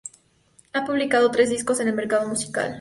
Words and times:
Ha 0.73 0.83
publicado 0.83 1.29
tres 1.29 1.51
discos 1.51 1.79
en 1.79 1.89
el 1.89 1.93
mercado 1.93 2.27
musical. 2.27 2.69